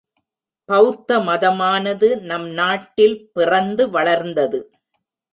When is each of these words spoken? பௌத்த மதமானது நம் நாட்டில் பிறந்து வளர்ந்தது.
பௌத்த 0.69 1.17
மதமானது 1.19 2.21
நம் 2.21 2.47
நாட்டில் 2.49 3.29
பிறந்து 3.33 3.89
வளர்ந்தது. 3.89 4.59